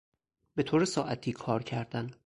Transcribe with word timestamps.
به 0.55 0.63
طور 0.63 0.85
ساعتی 0.85 1.31
کار 1.31 1.63
کردن 1.63 2.11